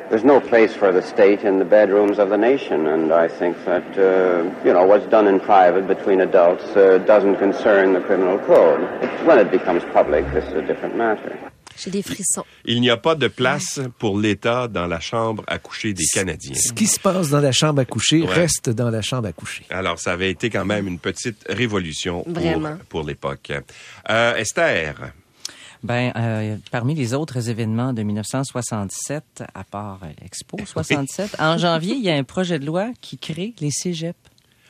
[0.09, 3.57] there's no place for the state in the bedrooms of the nation, and I think
[3.65, 8.39] that uh, you know what's done in private between adults uh, doesn't concern the criminal
[8.39, 8.81] code.
[9.27, 11.51] When it becomes public, this is a different matter.
[11.83, 12.45] J'ai des frissons.
[12.65, 16.55] Il n'y a pas de place pour l'État dans la chambre à coucher des Canadiens.
[16.55, 18.33] Ce qui se passe dans la chambre à coucher Ouais.
[18.35, 19.65] reste dans la chambre à coucher.
[19.71, 22.77] Alors, ça avait été quand même une petite révolution pour, Vraiment.
[22.89, 23.53] pour l'époque.
[24.11, 25.13] Euh, Esther,
[25.85, 31.95] Ben, euh, parmi les autres événements de 1967, à part euh, l'Expo 67, en janvier,
[31.95, 34.19] il y a un projet de loi qui crée les cégeps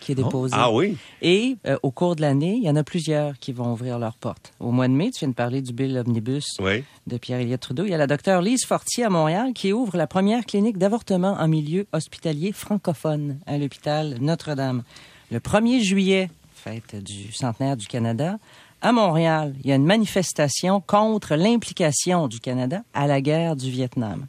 [0.00, 0.54] qui est déposé.
[0.56, 0.96] Ah oui?
[1.22, 4.16] Et euh, au cours de l'année, il y en a plusieurs qui vont ouvrir leurs
[4.16, 4.52] portes.
[4.61, 6.84] Au mois de mai, tu viens de parler du bill omnibus Oui.
[7.06, 7.84] de Pierre-Éliott Trudeau.
[7.84, 11.32] Il y a la docteure Lise Fortier à Montréal qui ouvre la première clinique d'avortement
[11.38, 14.82] en milieu hospitalier francophone à l'hôpital Notre-Dame.
[15.30, 18.38] Le 1er juillet, fête du centenaire du Canada,
[18.80, 23.70] à Montréal, il y a une manifestation contre l'implication du Canada à la guerre du
[23.70, 24.26] Vietnam.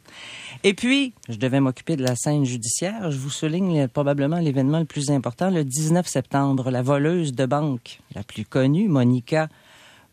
[0.64, 3.10] Et puis, je devais m'occuper de la scène judiciaire.
[3.10, 6.70] Je vous souligne probablement l'événement le plus important, le 19 septembre.
[6.70, 9.48] La voleuse de banque la plus connue, Monica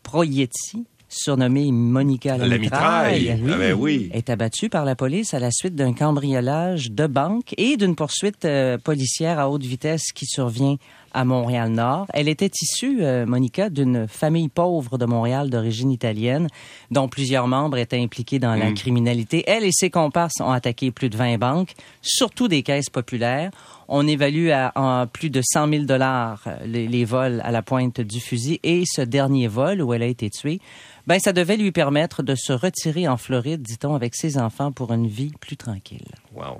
[0.04, 3.21] Proietti, surnommée Monica la, La mitraille.
[3.34, 4.10] mitraille, Ah ben oui.
[4.13, 8.45] est abattue par la police à la suite d'un cambriolage de banque et d'une poursuite
[8.45, 10.76] euh, policière à haute vitesse qui survient
[11.13, 12.08] à Montréal-Nord.
[12.13, 16.48] Elle était issue, euh, Monica, d'une famille pauvre de Montréal d'origine italienne,
[16.91, 18.74] dont plusieurs membres étaient impliqués dans la Mm.
[18.76, 19.43] criminalité.
[19.48, 23.52] Elle et ses comparses ont attaqué plus de 20 banques, surtout des caisses populaires.
[23.89, 27.62] On évalue à, en plus de 100 000 dollars euh, les, les vols à la
[27.62, 30.60] pointe du fusil et ce dernier vol où elle a été tuée,
[31.08, 34.91] ben ça devait lui permettre de se retirer en Floride, dit-on, avec ses enfants pour
[34.91, 36.04] une vie plus tranquille.
[36.36, 36.58] Wow.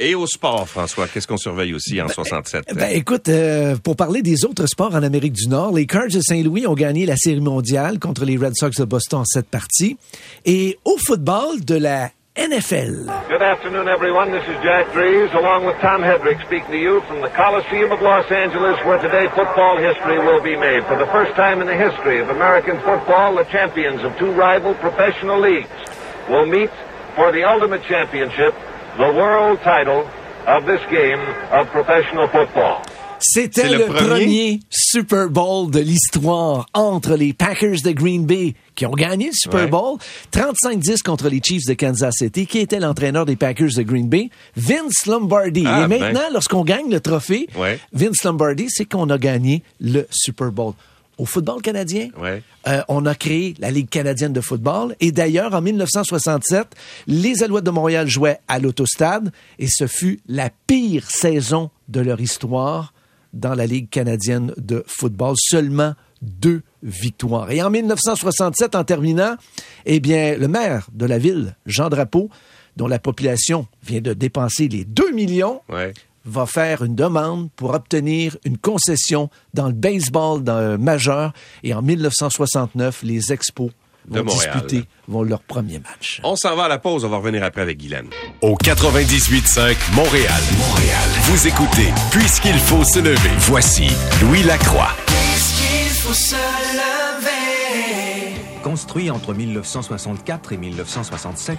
[0.00, 2.72] Et au sport, François, qu'est-ce qu'on surveille aussi en 67?
[2.72, 6.20] Ben, écoute, euh, pour parler des autres sports en Amérique du Nord, les Cards de
[6.20, 9.96] Saint-Louis ont gagné la Série mondiale contre les Red Sox de Boston en sept parties.
[10.44, 13.10] Et au football de la NFL.
[13.28, 14.30] Good afternoon, everyone.
[14.30, 18.00] This is Jack Drees, along with Tom Hedrick, speaking to you from the Coliseum of
[18.00, 20.86] Los Angeles, where today football history will be made.
[20.86, 24.74] For the first time in the history of American football, the champions of two rival
[24.74, 25.66] professional leagues
[26.30, 26.70] will meet
[27.16, 28.54] for the ultimate championship,
[28.96, 30.04] the world title
[30.46, 31.20] of this game
[31.52, 32.78] of professional football.
[33.20, 34.06] C'était le, le premier?
[34.06, 34.60] premier?
[34.70, 39.62] Super Bowl de l'histoire entre les Packers de Green Bay qui ont gagné le Super
[39.62, 39.66] Ouais.
[39.66, 39.98] Bowl,
[40.32, 44.30] 35-10 contre les Chiefs de Kansas City, qui était l'entraîneur des Packers de Green Bay,
[44.56, 45.64] Vince Lombardi.
[45.66, 45.98] Ah, Et ben.
[45.98, 47.80] maintenant, lorsqu'on gagne le trophée, Ouais.
[47.92, 50.74] Vince Lombardi, c'est qu'on a gagné le Super Bowl.
[51.18, 52.42] Au football canadien, Ouais.
[52.68, 54.94] euh, on a créé la Ligue canadienne de football.
[55.00, 56.68] Et d'ailleurs, en 1967,
[57.08, 62.20] les Alouettes de Montréal jouaient à l'Autostade et ce fut la pire saison de leur
[62.20, 62.92] histoire
[63.32, 65.34] dans la Ligue canadienne de football.
[65.38, 67.50] Seulement deux victoires.
[67.50, 69.34] Et en 1967, en terminant,
[69.86, 72.30] eh bien, le maire de la ville, Jean Drapeau,
[72.76, 75.92] dont la population vient de dépenser les 2 millions, Ouais.
[76.28, 81.32] Va faire une demande pour obtenir une concession dans le baseball dans, majeur.
[81.62, 83.70] Et en 1969, les Expos
[84.06, 84.60] De vont Montréal.
[84.60, 86.20] disputer vont leur premier match.
[86.24, 88.08] On s'en va à la pause, on va revenir après avec Guylaine.
[88.42, 90.40] Au 98.5 Montréal.
[90.58, 91.08] Montréal.
[91.24, 93.30] Vous écoutez Puisqu'il faut se lever.
[93.38, 93.88] Voici
[94.22, 94.90] Louis Lacroix.
[95.06, 98.34] Puisqu'il faut se lever.
[98.62, 101.58] Construit entre 1964 et 1967,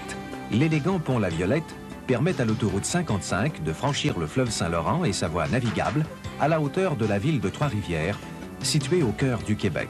[0.52, 1.64] l'élégant pont La Violette
[2.10, 6.04] permet à l'autoroute 55 de franchir le fleuve Saint-Laurent et sa voie navigable
[6.40, 8.18] à la hauteur de la ville de Trois-Rivières,
[8.64, 9.90] située au cœur du Québec.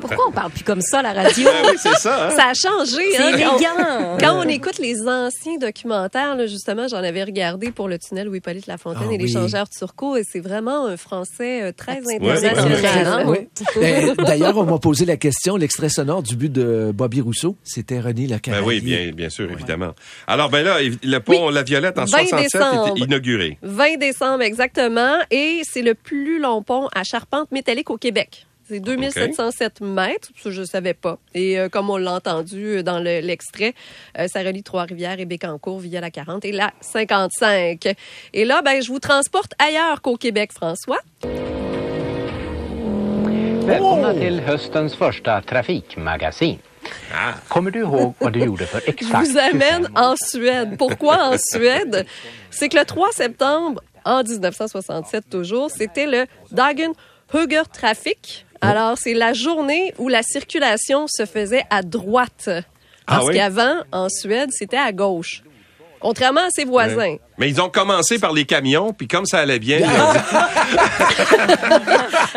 [0.00, 1.44] Pourquoi on parle plus comme ça à la radio?
[1.44, 2.30] Ben oui, c'est ça, hein?
[2.36, 3.02] Ça a changé.
[3.12, 4.16] C'est hein, quand- élégant.
[4.20, 8.34] Quand on écoute les anciens documentaires, là, justement, j'en avais regardé pour le tunnel où
[8.34, 9.24] Hippolyte Lafontaine Ah et oui.
[9.26, 13.26] l'échangeur turcot, et c'est vraiment un français euh, très international.
[13.28, 13.48] ouais.
[13.76, 18.00] Euh, D'ailleurs, on m'a posé la question, l'extrait sonore du but de Bobby Rousseau, c'était
[18.00, 19.92] René Le Ben oui, bien, bien sûr, évidemment.
[20.26, 22.88] Alors, ben là, le pont La Violette en 20 67 décembre.
[22.96, 23.58] était inauguré.
[23.62, 25.16] 20 décembre, exactement.
[25.30, 28.46] Et c'est le plus long pont à charpente métallique au Québec.
[28.66, 31.18] C'est 2707 mètres, je savais pas.
[31.34, 33.74] Et euh, comme on l'a entendu dans le- l'extrait,
[34.18, 37.94] euh, ça relie Trois-Rivières et Bécancour via la 40 et la 55.
[38.32, 41.00] Et là, ben, je vous transporte ailleurs qu'au Québec, François.
[43.66, 46.58] Välkomna till höstens första trafikmagasin.
[47.48, 50.76] Kommer du ihåg vad du gjorde för Je exakt vous amène en Suède.
[50.78, 52.06] Pourquoi en Suède?
[52.50, 56.92] C'est que le 3 septembre, en 1967 toujours, c'était le Dagen
[57.32, 58.43] Huger Traffic.
[58.68, 62.48] Alors, c'est la journée où la circulation se faisait à droite.
[62.48, 63.34] Ah Parce oui?
[63.34, 65.42] qu'avant, en Suède, c'était à gauche.
[66.00, 66.96] Contrairement à ses voisins.
[66.96, 67.20] Ouais.
[67.38, 69.78] Mais ils ont commencé par les camions, puis comme ça allait bien,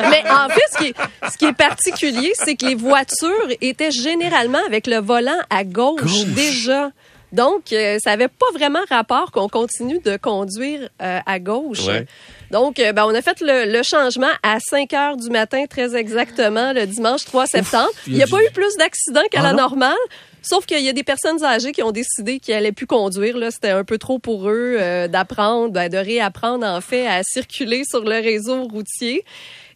[0.10, 0.96] Mais en fait, ce qui est,
[1.32, 6.24] ce qui est particulier, c'est que les voitures étaient généralement avec le volant à gauche,
[6.28, 6.92] déjà.
[7.34, 11.86] Donc, euh, ça n'avait pas vraiment rapport qu'on continue de conduire euh, à gauche.
[11.86, 12.06] Ouais.
[12.52, 15.96] Donc, euh, ben, on a fait le, le changement à 5 heures du matin, très
[15.96, 17.90] exactement, le dimanche 3 septembre.
[18.08, 19.58] il n'y a a pas du- eu plus d'accidents qu'à Ah la non?
[19.58, 19.96] normale.
[20.42, 23.38] Sauf qu'il y a des personnes âgées qui ont décidé qu'ils allaient plus conduire.
[23.38, 24.78] Là, c'était un peu trop pour eux
[25.10, 29.26] d'apprendre, ben, de réapprendre en fait à circuler sur le réseau routier.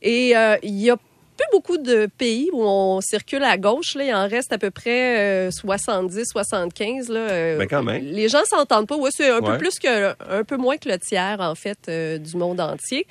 [0.02, 0.30] Et
[0.64, 0.96] il y a
[1.42, 3.96] plus beaucoup de pays où on circule à gauche.
[3.96, 4.04] Là.
[4.04, 7.10] Il en reste à peu près euh, 70, 75.
[7.10, 7.20] Là.
[7.20, 8.04] Euh, Ben, quand même.
[8.06, 8.96] Les gens s'entendent pas.
[8.98, 9.52] Ouais, c'est un Ouais.
[9.54, 13.08] peu plus que, un peu moins que le tiers en fait euh, du monde entier.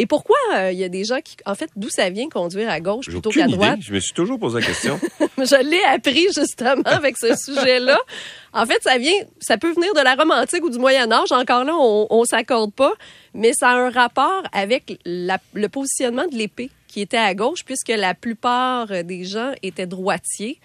[0.00, 2.70] Et pourquoi euh, il y a des gens qui, en fait, d'où ça vient conduire
[2.70, 3.52] à gauche plutôt qu'à idée.
[3.56, 3.78] droite?
[3.82, 5.00] Je me suis toujours posé la question.
[5.38, 7.98] je l'ai appris justement avec ce sujet-là.
[8.52, 11.32] En fait, ça vient, ça peut venir de la Rome antique ou du Moyen Âge.
[11.32, 12.92] Encore là, on, on s'accorde pas,
[13.34, 17.64] mais ça a un rapport avec la- le positionnement de l'épée qui était à gauche,
[17.66, 20.58] puisque la plupart des gens étaient droitiers.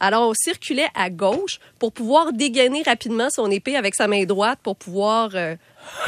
[0.00, 4.58] Alors, on circulait à gauche pour pouvoir dégainer rapidement son épée avec sa main droite
[4.62, 5.54] pour pouvoir euh,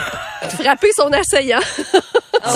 [0.51, 1.61] frapper son assaillant.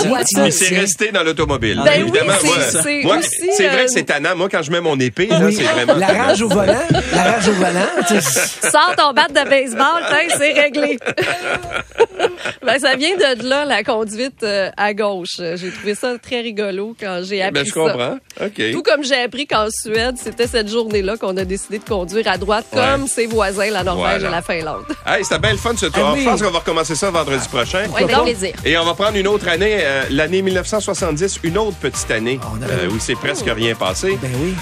[0.08, 0.42] Voiture.
[0.42, 1.80] Mais c'est resté dans l'automobile.
[1.84, 2.32] Ben oui, évidemment.
[2.40, 4.36] c'est- moi, c'est moi, aussi, c'est vrai euh, que c'est tannant.
[4.36, 5.54] Moi, quand je mets mon épée, là, Oui.
[5.54, 5.94] c'est vraiment.
[5.94, 6.74] La rage au volant,
[7.12, 8.20] la rage au volant.
[8.62, 10.02] Sors ton bat de baseball,
[10.36, 10.98] c'est réglé.
[12.64, 15.36] ben, ça vient de là, la conduite euh, à gauche.
[15.38, 17.80] J'ai trouvé ça très rigolo quand j'ai appris Ben, je ça.
[17.80, 18.18] comprends.
[18.44, 18.72] OK.
[18.72, 22.38] Tout comme j'ai appris qu'en Suède, c'était cette journée-là qu'on a décidé de conduire à
[22.38, 22.80] droite, Ouais.
[22.80, 24.28] comme ses voisins, la Norvège Voilà.
[24.28, 24.84] et la Finlande.
[25.06, 26.02] Hey, c'était bien le fun ce tour.
[26.04, 26.22] Ah oui.
[26.24, 27.84] Je pense qu'on va recommencer ça vendredi prochain.
[27.94, 28.54] Oui, avec plaisir.
[28.64, 32.88] Et on va prendre une autre année euh, l'année 1970, une autre petite année euh,
[32.90, 34.18] où c'est presque rien passé.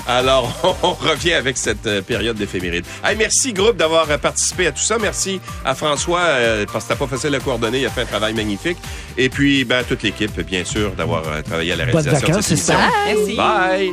[0.06, 2.84] Alors, on revient avec cette euh, période d'éphéméride.
[3.04, 4.96] Hey, merci, groupe, d'avoir euh, participé à tout ça.
[5.00, 7.80] Merci à François, euh, parce que t'as pas facile à coordonner.
[7.80, 8.78] Il a fait un travail magnifique.
[9.16, 12.46] Et puis, ben, toute l'équipe, bien sûr, d'avoir euh, travaillé à la réalisation de vacances,
[12.46, 12.74] cette émission.
[13.06, 13.36] Merci.
[13.36, 13.92] Bye.